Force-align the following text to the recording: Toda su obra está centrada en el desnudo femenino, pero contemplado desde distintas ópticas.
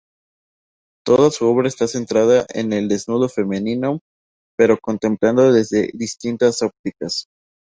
Toda 1.05 1.29
su 1.29 1.45
obra 1.45 1.67
está 1.67 1.87
centrada 1.87 2.47
en 2.55 2.73
el 2.73 2.87
desnudo 2.87 3.29
femenino, 3.29 3.99
pero 4.57 4.79
contemplado 4.79 5.53
desde 5.53 5.91
distintas 5.93 6.63
ópticas. 6.63 7.27